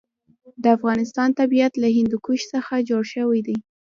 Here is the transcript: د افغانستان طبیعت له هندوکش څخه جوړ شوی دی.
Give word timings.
د 0.63 0.65
افغانستان 0.77 1.29
طبیعت 1.39 1.73
له 1.81 1.87
هندوکش 1.97 2.41
څخه 2.53 2.73
جوړ 2.89 3.03
شوی 3.13 3.39
دی. 3.47 3.57